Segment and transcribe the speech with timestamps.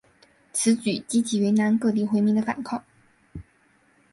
[0.51, 2.83] 此举激起云南各地回民的反抗。